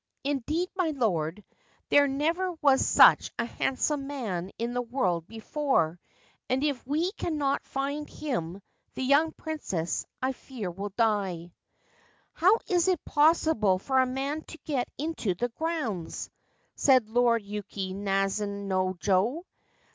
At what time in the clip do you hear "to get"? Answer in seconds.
14.45-14.89